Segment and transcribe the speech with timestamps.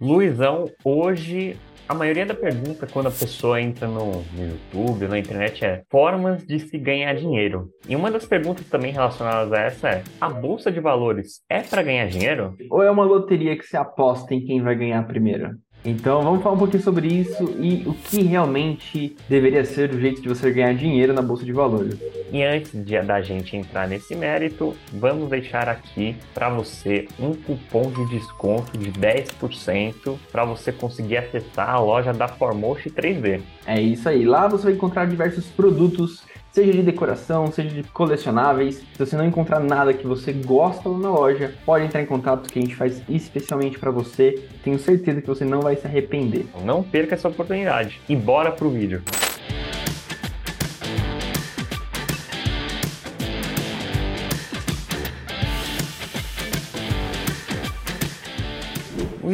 [0.00, 5.82] Luizão, hoje a maioria da pergunta quando a pessoa entra no, YouTube, na internet, é
[5.90, 7.68] formas de se ganhar dinheiro.
[7.86, 11.82] E uma das perguntas também relacionadas a essa é: a bolsa de valores é para
[11.82, 12.56] ganhar dinheiro?
[12.70, 15.50] Ou é uma loteria que se aposta em quem vai ganhar primeiro?
[15.84, 20.20] Então vamos falar um pouquinho sobre isso e o que realmente deveria ser o jeito
[20.20, 21.98] de você ganhar dinheiro na bolsa de valores.
[22.30, 27.90] E antes de, da gente entrar nesse mérito, vamos deixar aqui para você um cupom
[27.90, 33.40] de desconto de 10% para você conseguir acessar a loja da Formosh 3D.
[33.66, 34.24] É isso aí.
[34.24, 36.22] Lá você vai encontrar diversos produtos
[36.52, 38.76] seja de decoração, seja de colecionáveis.
[38.76, 42.58] Se você não encontrar nada que você gosta na loja, pode entrar em contato que
[42.58, 44.42] a gente faz especialmente para você.
[44.62, 46.46] Tenho certeza que você não vai se arrepender.
[46.64, 49.02] Não perca essa oportunidade e bora pro vídeo.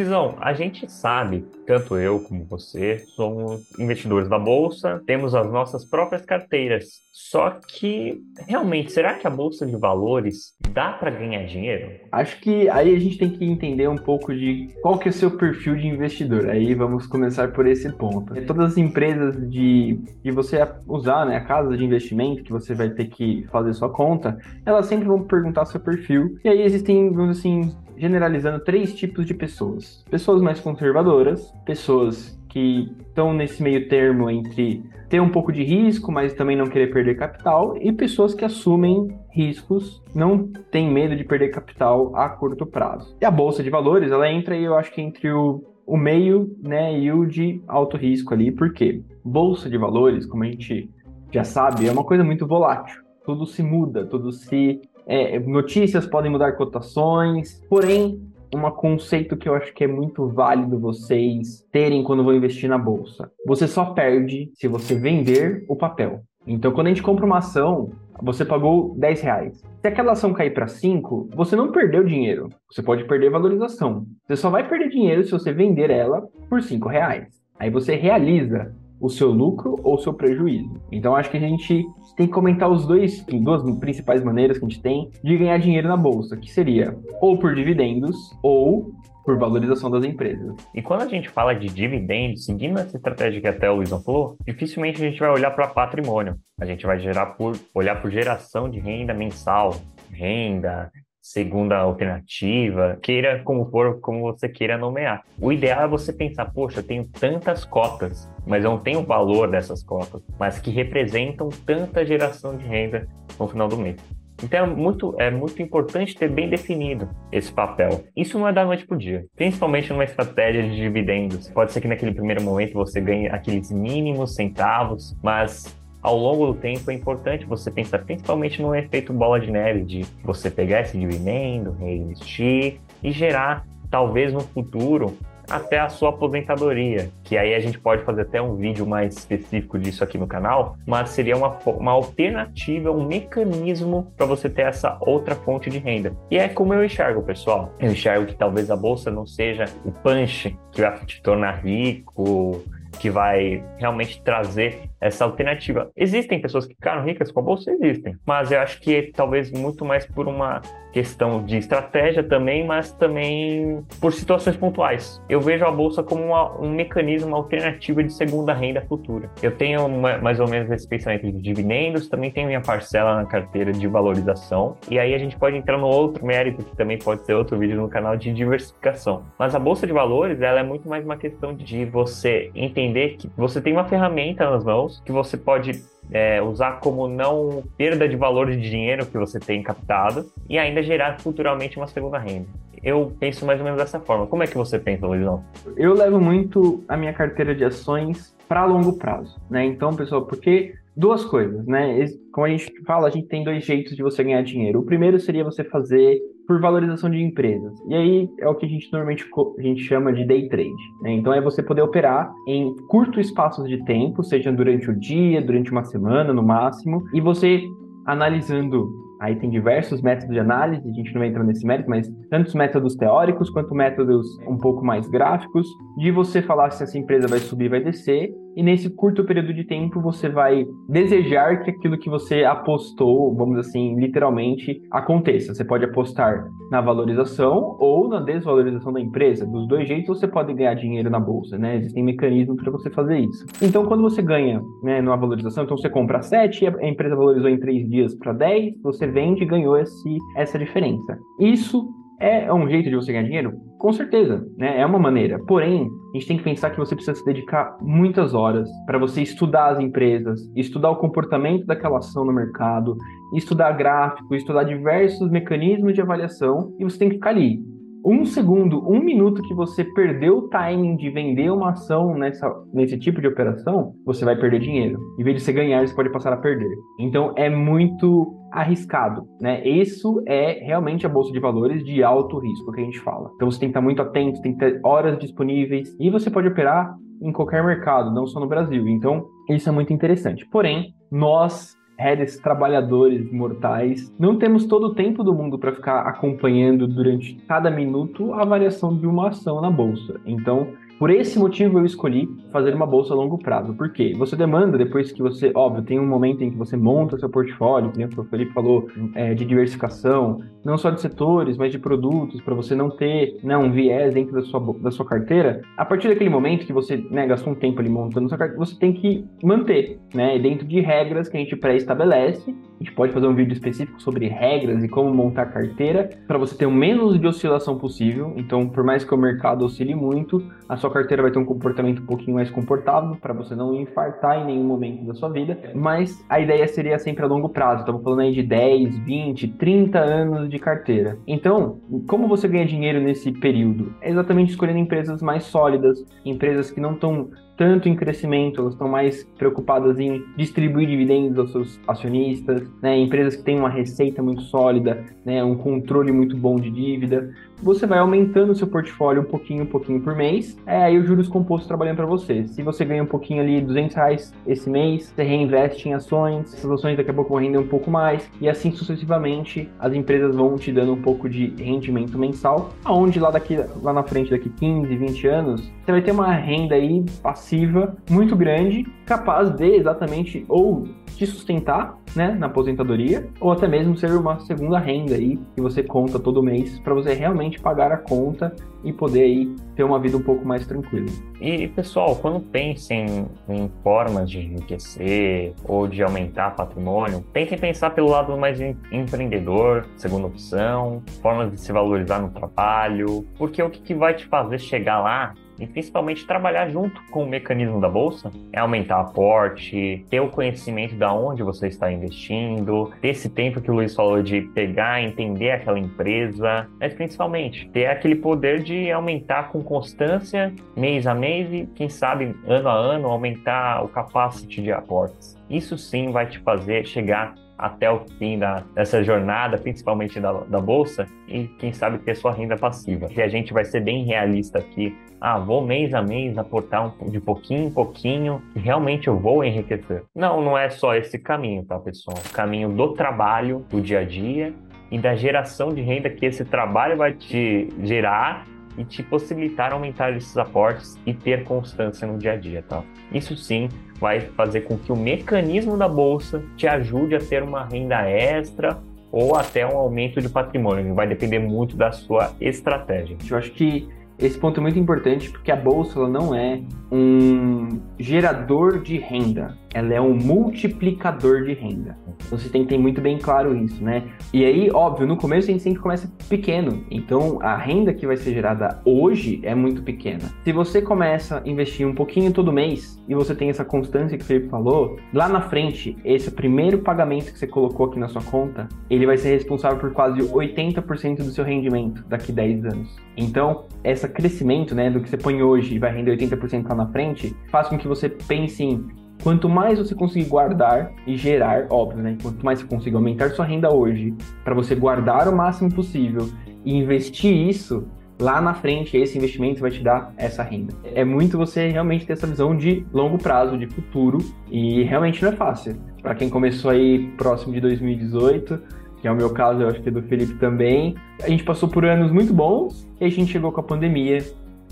[0.07, 5.85] Luizão, a gente sabe, tanto eu como você, somos investidores da bolsa, temos as nossas
[5.85, 7.05] próprias carteiras.
[7.13, 11.91] Só que, realmente, será que a bolsa de valores dá para ganhar dinheiro?
[12.13, 15.15] Acho que aí a gente tem que entender um pouco de qual que é o
[15.15, 16.49] seu perfil de investidor.
[16.49, 18.35] Aí vamos começar por esse ponto.
[18.47, 22.91] Todas as empresas de, de você usar, né, a casa de investimento que você vai
[22.91, 26.39] ter que fazer sua conta, elas sempre vão perguntar seu perfil.
[26.45, 32.91] E aí existem, vamos assim, generalizando três tipos de pessoas: pessoas mais conservadoras, pessoas que
[33.01, 37.17] estão nesse meio termo entre ter um pouco de risco, mas também não querer perder
[37.17, 43.17] capital, e pessoas que assumem riscos, não têm medo de perder capital a curto prazo.
[43.21, 46.99] E a bolsa de valores, ela entra, eu acho que entre o, o meio, né,
[46.99, 50.91] e o de alto risco ali, porque bolsa de valores, como a gente
[51.31, 53.03] já sabe, é uma coisa muito volátil.
[53.25, 58.21] Tudo se muda, tudo se é, notícias podem mudar cotações, porém,
[58.55, 62.79] um conceito que eu acho que é muito válido vocês terem quando vão investir na
[62.79, 63.31] bolsa.
[63.47, 66.23] Você só perde se você vender o papel.
[66.47, 67.91] Então, quando a gente compra uma ação,
[68.23, 69.65] você pagou 10 reais.
[69.81, 72.49] Se aquela ação cair para 5, você não perdeu dinheiro.
[72.71, 74.07] Você pode perder valorização.
[74.27, 77.29] Você só vai perder dinheiro se você vender ela por 5 reais.
[77.59, 80.81] Aí você realiza o seu lucro ou o seu prejuízo.
[80.91, 81.85] Então acho que a gente
[82.17, 85.89] tem que comentar os dois, duas principais maneiras que a gente tem de ganhar dinheiro
[85.89, 88.93] na bolsa, que seria ou por dividendos ou
[89.27, 90.55] por valorização das empresas.
[90.73, 94.37] E quando a gente fala de dividendos, seguindo essa estratégia que até o Luizão falou,
[94.47, 96.37] dificilmente a gente vai olhar para patrimônio.
[96.61, 99.75] A gente vai gerar por, olhar por geração de renda mensal,
[100.13, 100.93] renda,
[101.27, 105.25] segunda alternativa, queira como for, como você queira nomear.
[105.41, 109.05] O ideal é você pensar, poxa, eu tenho tantas cotas, mas eu não tenho o
[109.05, 113.97] valor dessas cotas, mas que representam tanta geração de renda no final do mês.
[114.43, 118.05] Então é muito, é muito importante ter bem definido esse papel.
[118.15, 121.51] Isso não é da noite para o dia, principalmente numa estratégia de dividendos.
[121.51, 125.75] Pode ser que naquele primeiro momento você ganhe aqueles mínimos centavos, mas
[126.07, 130.07] ao longo do tempo é importante você pensar principalmente no efeito bola de neve de
[130.23, 135.17] você pegar esse dividendo, reinvestir e gerar, talvez no futuro,
[135.51, 139.79] até a sua aposentadoria, que aí a gente pode fazer até um vídeo mais específico
[139.79, 144.97] disso aqui no canal, mas seria uma, uma alternativa, um mecanismo para você ter essa
[145.01, 146.17] outra fonte de renda.
[146.31, 147.73] E é como eu enxergo, pessoal.
[147.81, 152.63] Eu enxergo que talvez a bolsa não seja o punch que vai te tornar rico,
[152.97, 155.91] que vai realmente trazer essa alternativa.
[155.97, 157.71] Existem pessoas que ficaram ricas com a bolsa?
[157.71, 158.17] Existem.
[158.27, 160.61] Mas eu acho que talvez muito mais por uma
[160.97, 165.21] questão de estratégia também, mas também por situações pontuais.
[165.29, 169.31] Eu vejo a bolsa como uma, um mecanismo alternativo de segunda renda futura.
[169.43, 173.27] Eu tenho uma, mais ou menos esse pensamento de dividendos, também tenho minha parcela na
[173.27, 177.27] carteira de valorização, e aí a gente pode entrar no outro mérito, que também pode
[177.27, 179.23] ser outro vídeo no canal de diversificação.
[179.39, 183.31] Mas a bolsa de valores, ela é muito mais uma questão de você entender que
[183.37, 188.17] você tem uma ferramenta nas mãos que você pode é, usar como não perda de
[188.17, 192.47] valor de dinheiro que você tem captado e ainda gerar futuramente uma segunda renda.
[192.83, 194.27] Eu penso mais ou menos dessa forma.
[194.27, 195.43] Como é que você pensa, Luizão?
[195.77, 199.65] Eu levo muito a minha carteira de ações para longo prazo, né?
[199.65, 202.05] Então, pessoal, porque duas coisas, né?
[202.33, 204.81] Como a gente fala, a gente tem dois jeitos de você ganhar dinheiro.
[204.81, 207.73] O primeiro seria você fazer por valorização de empresas.
[207.89, 209.25] E aí é o que a gente normalmente
[209.59, 210.71] a gente chama de day trade.
[211.03, 211.13] Né?
[211.13, 215.71] Então é você poder operar em curtos espaços de tempo, seja durante o dia, durante
[215.71, 217.61] uma semana no máximo, e você
[218.07, 218.89] analisando
[219.19, 222.49] Aí tem diversos métodos de análise, a gente não vai entrar nesse mérito, mas tanto
[222.49, 225.67] os métodos teóricos quanto métodos um pouco mais gráficos,
[225.97, 229.65] de você falar se essa empresa vai subir vai descer, e nesse curto período de
[229.65, 235.55] tempo você vai desejar que aquilo que você apostou, vamos assim, literalmente, aconteça.
[235.55, 239.47] Você pode apostar na valorização ou na desvalorização da empresa.
[239.47, 241.77] Dos dois jeitos você pode ganhar dinheiro na bolsa, né?
[241.77, 243.45] Existem mecanismos para você fazer isso.
[243.61, 247.61] Então, quando você ganha né, numa valorização, então você compra 7, a empresa valorizou em
[247.61, 251.19] 3 dias para 10, você vende e ganhou esse, essa diferença.
[251.39, 251.87] Isso
[252.21, 253.53] é um jeito de você ganhar dinheiro?
[253.79, 254.81] Com certeza, né?
[254.81, 255.39] É uma maneira.
[255.47, 259.23] Porém, a gente tem que pensar que você precisa se dedicar muitas horas para você
[259.23, 262.97] estudar as empresas, estudar o comportamento daquela ação no mercado,
[263.35, 267.76] estudar gráfico, estudar diversos mecanismos de avaliação e você tem que ficar ali
[268.07, 272.97] um segundo, um minuto que você perdeu o timing de vender uma ação nessa, nesse
[272.97, 275.01] tipo de operação, você vai perder dinheiro.
[275.19, 276.71] Em vez de você ganhar, você pode passar a perder.
[277.01, 279.67] Então é muito arriscado, né?
[279.67, 283.29] Isso é realmente a bolsa de valores de alto risco que a gente fala.
[283.35, 286.47] Então você tem que estar muito atento, tem que ter horas disponíveis e você pode
[286.47, 288.87] operar em qualquer mercado, não só no Brasil.
[288.87, 290.47] Então isso é muito interessante.
[290.49, 294.13] Porém, nós heads trabalhadores mortais.
[294.19, 298.97] Não temos todo o tempo do mundo para ficar acompanhando durante cada minuto a variação
[298.97, 300.21] de uma ação na bolsa.
[300.27, 303.75] Então, por esse motivo eu escolhi fazer uma bolsa a longo prazo.
[303.75, 304.15] Por quê?
[304.17, 307.93] Você demanda, depois que você, óbvio, tem um momento em que você monta seu portfólio,
[307.93, 312.55] que o Felipe falou, é, de diversificação, não só de setores, mas de produtos, para
[312.55, 315.61] você não ter né, um viés dentro da sua, da sua carteira.
[315.77, 318.79] A partir daquele momento que você né, gastou um tempo ali montando sua carteira, você
[318.79, 320.39] tem que manter, né?
[320.39, 322.55] Dentro de regras que a gente pré-estabelece.
[322.79, 326.55] A gente pode fazer um vídeo específico sobre regras e como montar carteira para você
[326.55, 328.35] ter o menos de oscilação possível.
[328.37, 332.03] Então, por mais que o mercado oscile muito, a sua carteira vai ter um comportamento
[332.03, 336.23] um pouquinho mais comportável para você não infartar em nenhum momento da sua vida, mas
[336.29, 337.81] a ideia seria sempre a longo prazo.
[337.81, 341.17] Estamos falando aí de 10, 20, 30 anos de carteira.
[341.27, 343.95] Então, como você ganha dinheiro nesse período?
[344.03, 348.89] É exatamente escolhendo empresas mais sólidas, empresas que não estão tanto em crescimento, elas estão
[348.89, 352.97] mais preocupadas em distribuir dividendos aos seus acionistas, né?
[352.99, 355.43] empresas que têm uma receita muito sólida, né?
[355.43, 357.35] um controle muito bom de dívida.
[357.63, 361.27] Você vai aumentando seu portfólio um pouquinho, um pouquinho por mês, é aí os juros
[361.27, 362.47] compostos trabalhando para você.
[362.47, 366.71] Se você ganha um pouquinho ali, 200 reais esse mês, você reinveste em ações, essas
[366.71, 370.57] ações daqui a pouco vão render um pouco mais, e assim sucessivamente as empresas vão
[370.57, 374.95] te dando um pouco de rendimento mensal, aonde lá daqui lá na frente, daqui 15,
[374.95, 380.87] 20 anos, você vai ter uma renda aí passiva muito grande, capaz de exatamente ou
[381.17, 385.83] te sustentar, né, na aposentadoria, ou até mesmo ser uma segunda renda aí que você
[385.83, 388.55] conta todo mês para você realmente pagar a conta
[388.85, 391.07] e poder aí ter uma vida um pouco mais tranquila.
[391.41, 398.09] E pessoal, quando pensem em formas de enriquecer ou de aumentar patrimônio, tentem pensar pelo
[398.09, 398.61] lado mais
[398.93, 404.59] empreendedor, segunda opção, formas de se valorizar no trabalho, porque o que vai te fazer
[404.59, 410.21] chegar lá e principalmente trabalhar junto com o mecanismo da bolsa, é aumentar aporte, ter
[410.21, 414.43] o conhecimento da onde você está investindo, ter esse tempo que o Luiz falou de
[414.43, 421.15] pegar, entender aquela empresa, mas principalmente ter aquele poder de aumentar com constância, mês a
[421.15, 425.37] mês e quem sabe ano a ano aumentar o capacity de aportes.
[425.49, 430.61] Isso sim vai te fazer chegar até o fim da, dessa jornada, principalmente da, da
[430.61, 433.09] bolsa, e quem sabe ter sua renda passiva.
[433.15, 437.11] E a gente vai ser bem realista aqui ah, vou mês a mês aportar um,
[437.11, 440.05] de pouquinho em pouquinho e realmente eu vou enriquecer.
[440.15, 442.17] Não, não é só esse caminho, tá, pessoal?
[442.19, 444.53] O caminho do trabalho, do dia a dia
[444.91, 450.15] e da geração de renda que esse trabalho vai te gerar e te possibilitar aumentar
[450.15, 452.83] esses aportes e ter constância no dia a dia, tá?
[453.11, 457.65] Isso sim vai fazer com que o mecanismo da bolsa te ajude a ter uma
[457.65, 458.79] renda extra
[459.11, 460.95] ou até um aumento de patrimônio.
[460.95, 463.17] Vai depender muito da sua estratégia.
[463.29, 463.89] Eu acho que
[464.19, 466.61] esse ponto é muito importante porque a bolsa não é
[466.91, 471.97] um gerador de renda, ela é um multiplicador de renda.
[472.27, 474.05] Então você tem que ter muito bem claro isso, né?
[474.33, 478.17] E aí, óbvio, no começo a gente sempre começa pequeno, então a renda que vai
[478.17, 480.23] ser gerada hoje é muito pequena.
[480.45, 484.25] Se você começa a investir um pouquinho todo mês e você tem essa constância que
[484.25, 488.23] o Felipe falou, lá na frente, esse primeiro pagamento que você colocou aqui na sua
[488.23, 492.97] conta, ele vai ser responsável por quase 80% do seu rendimento daqui 10 anos.
[493.17, 496.87] Então, esse crescimento, né, do que você põe hoje e vai render 80% lá na
[496.89, 498.85] frente, faz com que você pense em
[499.23, 502.17] quanto mais você conseguir guardar e gerar, óbvio, né?
[502.23, 506.29] Quanto mais você conseguir aumentar sua renda hoje, para você guardar o máximo possível
[506.65, 507.87] e investir isso,
[508.19, 510.73] lá na frente esse investimento vai te dar essa renda.
[510.95, 514.19] É muito você realmente ter essa visão de longo prazo, de futuro,
[514.51, 515.77] e realmente não é fácil.
[516.03, 518.59] Para quem começou aí próximo de 2018,
[519.01, 521.69] que é o meu caso, eu acho que é do Felipe também, a gente passou
[521.69, 524.19] por anos muito bons e a gente chegou com a pandemia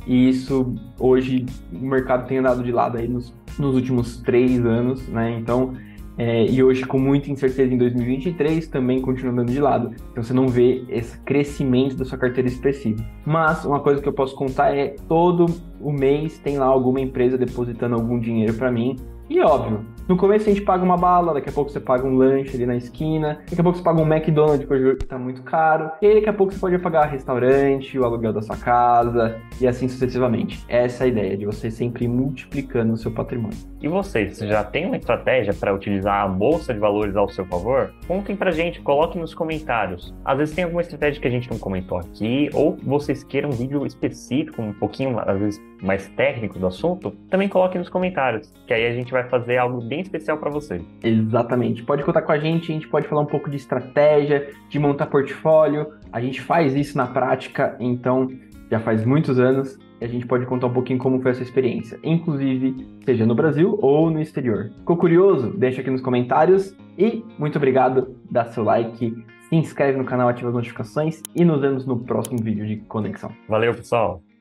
[0.06, 5.06] e isso hoje o mercado tem andado de lado aí nos nos últimos três anos,
[5.08, 5.36] né?
[5.38, 5.74] Então,
[6.16, 9.90] é, e hoje com muita incerteza em 2023 também continua andando de lado.
[10.12, 13.04] Então você não vê esse crescimento da sua carteira expressiva.
[13.26, 15.46] Mas uma coisa que eu posso contar é todo
[15.80, 18.96] o mês tem lá alguma empresa depositando algum dinheiro para mim.
[19.28, 22.16] E óbvio, no começo a gente paga uma bala, daqui a pouco você paga um
[22.16, 24.66] lanche ali na esquina, daqui a pouco você paga um McDonald's
[24.98, 28.42] que tá muito caro, e daqui a pouco você pode pagar restaurante, o aluguel da
[28.42, 30.64] sua casa, e assim sucessivamente.
[30.68, 33.56] Essa é a ideia, de você sempre multiplicando o seu patrimônio.
[33.80, 37.44] E vocês, você já tem uma estratégia para utilizar a bolsa de valores ao seu
[37.46, 37.92] favor?
[38.06, 40.14] Contem pra gente, coloquem nos comentários.
[40.24, 43.52] Às vezes tem alguma estratégia que a gente não comentou aqui, ou vocês queiram um
[43.52, 48.72] vídeo específico, um pouquinho, às vezes, mais técnico do assunto, também coloquem nos comentários, que
[48.72, 50.80] aí a gente vai fazer algo bem especial para você.
[51.02, 51.84] Exatamente.
[51.84, 55.06] Pode contar com a gente, a gente pode falar um pouco de estratégia, de montar
[55.06, 55.92] portfólio.
[56.12, 58.28] A gente faz isso na prática, então
[58.68, 61.98] já faz muitos anos e a gente pode contar um pouquinho como foi essa experiência,
[62.02, 62.74] inclusive
[63.04, 64.70] seja no Brasil ou no exterior.
[64.78, 65.56] Ficou curioso?
[65.56, 69.14] Deixa aqui nos comentários e muito obrigado, dá seu like,
[69.48, 73.30] se inscreve no canal, ativa as notificações e nos vemos no próximo vídeo de conexão.
[73.48, 74.33] Valeu, pessoal!